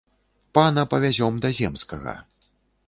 Пана 0.57 0.85
павязём 0.93 1.39
да 1.45 1.49
земскага. 1.59 2.17